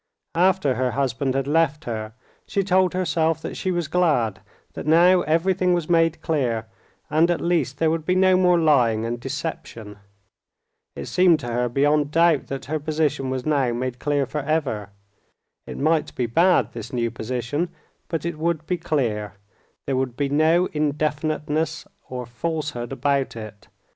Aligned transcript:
After 0.33 0.73
her 0.73 0.89
husband 0.93 1.35
had 1.35 1.45
left 1.45 1.83
her, 1.85 2.13
she 2.47 2.63
told 2.63 2.95
herself 2.95 3.39
that 3.43 3.55
she 3.55 3.69
was 3.69 3.87
glad, 3.87 4.41
that 4.73 4.87
now 4.87 5.21
everything 5.21 5.75
was 5.75 5.91
made 5.91 6.23
clear, 6.23 6.65
and 7.11 7.29
at 7.29 7.39
least 7.39 7.77
there 7.77 7.91
would 7.91 8.03
be 8.03 8.15
no 8.15 8.35
more 8.35 8.57
lying 8.57 9.05
and 9.05 9.19
deception. 9.19 9.97
It 10.95 11.05
seemed 11.05 11.39
to 11.41 11.53
her 11.53 11.69
beyond 11.69 12.09
doubt 12.09 12.47
that 12.47 12.65
her 12.65 12.79
position 12.79 13.29
was 13.29 13.45
now 13.45 13.73
made 13.73 13.99
clear 13.99 14.25
forever. 14.25 14.89
It 15.67 15.77
might 15.77 16.15
be 16.15 16.25
bad, 16.25 16.71
this 16.71 16.91
new 16.91 17.11
position, 17.11 17.69
but 18.07 18.25
it 18.25 18.39
would 18.39 18.65
be 18.65 18.77
clear; 18.79 19.33
there 19.85 19.97
would 19.97 20.17
be 20.17 20.29
no 20.29 20.65
indefiniteness 20.73 21.85
or 22.09 22.25
falsehood 22.25 22.91
about 22.91 23.35
it. 23.35 23.67